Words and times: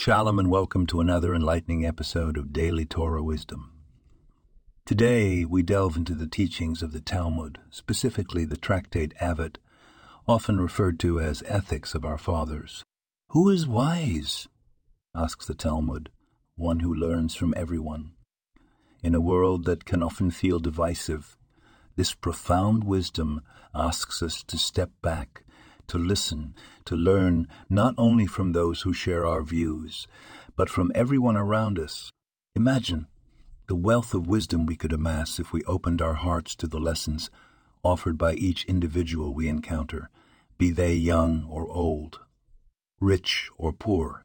Shalom 0.00 0.38
and 0.38 0.48
welcome 0.48 0.86
to 0.86 1.00
another 1.00 1.34
enlightening 1.34 1.84
episode 1.84 2.36
of 2.38 2.52
Daily 2.52 2.84
Torah 2.84 3.20
Wisdom. 3.20 3.72
Today 4.86 5.44
we 5.44 5.64
delve 5.64 5.96
into 5.96 6.14
the 6.14 6.28
teachings 6.28 6.84
of 6.84 6.92
the 6.92 7.00
Talmud, 7.00 7.58
specifically 7.68 8.44
the 8.44 8.56
tractate 8.56 9.12
Avot, 9.20 9.56
often 10.28 10.60
referred 10.60 11.00
to 11.00 11.18
as 11.18 11.42
Ethics 11.46 11.96
of 11.96 12.04
Our 12.04 12.16
Fathers. 12.16 12.84
Who 13.30 13.48
is 13.48 13.66
wise? 13.66 14.46
asks 15.16 15.46
the 15.46 15.54
Talmud, 15.54 16.10
one 16.54 16.78
who 16.78 16.94
learns 16.94 17.34
from 17.34 17.52
everyone. 17.56 18.12
In 19.02 19.16
a 19.16 19.20
world 19.20 19.64
that 19.64 19.84
can 19.84 20.00
often 20.00 20.30
feel 20.30 20.60
divisive, 20.60 21.36
this 21.96 22.14
profound 22.14 22.84
wisdom 22.84 23.42
asks 23.74 24.22
us 24.22 24.44
to 24.44 24.58
step 24.58 24.92
back 25.02 25.42
to 25.88 25.98
listen, 25.98 26.54
to 26.84 26.94
learn 26.94 27.48
not 27.68 27.94
only 27.98 28.26
from 28.26 28.52
those 28.52 28.82
who 28.82 28.92
share 28.92 29.26
our 29.26 29.42
views, 29.42 30.06
but 30.56 30.70
from 30.70 30.92
everyone 30.94 31.36
around 31.36 31.78
us. 31.78 32.10
Imagine 32.54 33.06
the 33.66 33.74
wealth 33.74 34.14
of 34.14 34.26
wisdom 34.26 34.64
we 34.64 34.76
could 34.76 34.92
amass 34.92 35.38
if 35.38 35.52
we 35.52 35.62
opened 35.64 36.00
our 36.00 36.14
hearts 36.14 36.54
to 36.56 36.66
the 36.66 36.80
lessons 36.80 37.30
offered 37.82 38.18
by 38.18 38.34
each 38.34 38.64
individual 38.64 39.32
we 39.32 39.48
encounter, 39.48 40.10
be 40.56 40.70
they 40.70 40.94
young 40.94 41.46
or 41.48 41.68
old, 41.70 42.20
rich 43.00 43.48
or 43.56 43.72
poor, 43.72 44.24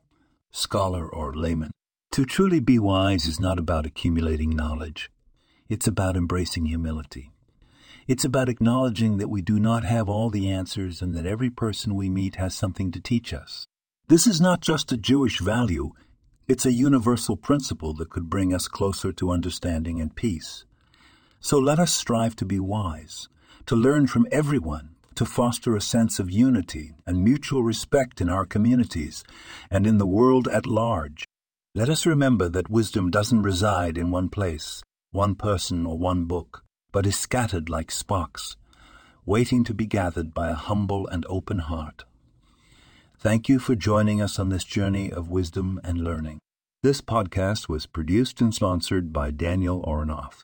scholar 0.51 1.07
or 1.07 1.33
layman. 1.33 1.71
To 2.13 2.25
truly 2.25 2.59
be 2.59 2.79
wise 2.79 3.25
is 3.25 3.39
not 3.39 3.59
about 3.59 3.85
accumulating 3.85 4.51
knowledge. 4.51 5.11
It's 5.69 5.87
about 5.87 6.15
embracing 6.15 6.65
humility. 6.65 7.31
It's 8.05 8.25
about 8.25 8.49
acknowledging 8.49 9.17
that 9.17 9.29
we 9.29 9.41
do 9.41 9.59
not 9.59 9.85
have 9.85 10.09
all 10.09 10.29
the 10.29 10.49
answers 10.49 11.01
and 11.01 11.15
that 11.15 11.25
every 11.25 11.49
person 11.49 11.95
we 11.95 12.09
meet 12.09 12.35
has 12.35 12.53
something 12.53 12.91
to 12.91 12.99
teach 12.99 13.33
us. 13.33 13.65
This 14.09 14.27
is 14.27 14.41
not 14.41 14.59
just 14.59 14.91
a 14.91 14.97
Jewish 14.97 15.39
value, 15.39 15.91
it's 16.45 16.65
a 16.65 16.73
universal 16.73 17.37
principle 17.37 17.93
that 17.93 18.09
could 18.09 18.29
bring 18.29 18.53
us 18.53 18.67
closer 18.67 19.13
to 19.13 19.31
understanding 19.31 20.01
and 20.01 20.13
peace. 20.13 20.65
So 21.39 21.57
let 21.57 21.79
us 21.79 21.93
strive 21.93 22.35
to 22.37 22.45
be 22.45 22.59
wise, 22.59 23.29
to 23.67 23.75
learn 23.75 24.07
from 24.07 24.27
everyone, 24.31 24.95
to 25.15 25.25
foster 25.25 25.73
a 25.73 25.81
sense 25.81 26.19
of 26.19 26.29
unity 26.29 26.91
and 27.07 27.23
mutual 27.23 27.63
respect 27.63 28.19
in 28.19 28.27
our 28.27 28.45
communities 28.45 29.23
and 29.71 29.87
in 29.87 29.97
the 29.97 30.07
world 30.07 30.49
at 30.49 30.67
large. 30.67 31.23
Let 31.73 31.87
us 31.87 32.05
remember 32.05 32.49
that 32.49 32.69
wisdom 32.69 33.09
doesn't 33.09 33.43
reside 33.43 33.97
in 33.97 34.11
one 34.11 34.27
place, 34.27 34.83
one 35.11 35.35
person, 35.35 35.85
or 35.85 35.97
one 35.97 36.25
book 36.25 36.62
but 36.93 37.05
is 37.05 37.17
scattered 37.17 37.69
like 37.69 37.91
sparks, 37.91 38.55
waiting 39.25 39.65
to 39.65 39.73
be 39.73 39.85
gathered 39.85 40.33
by 40.33 40.49
a 40.49 40.53
humble 40.53 41.05
and 41.07 41.25
open 41.27 41.59
heart. 41.59 42.05
Thank 43.19 43.49
you 43.49 43.59
for 43.59 43.75
joining 43.75 44.21
us 44.21 44.39
on 44.39 44.49
this 44.49 44.63
journey 44.63 45.11
of 45.11 45.29
wisdom 45.29 45.81
and 45.83 46.03
learning. 46.03 46.39
This 46.83 47.01
podcast 47.01 47.67
was 47.67 47.85
produced 47.85 48.39
and 48.39 48.53
sponsored 48.53 49.11
by 49.11 49.31
Daniel 49.31 49.81
Oronoff. 49.83 50.43